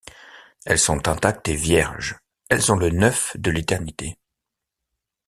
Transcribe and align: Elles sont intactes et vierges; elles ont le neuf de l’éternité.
Elles 0.65 0.79
sont 0.79 1.07
intactes 1.07 1.47
et 1.47 1.55
vierges; 1.55 2.17
elles 2.49 2.71
ont 2.71 2.75
le 2.75 2.89
neuf 2.89 3.37
de 3.37 3.51
l’éternité. 3.51 4.17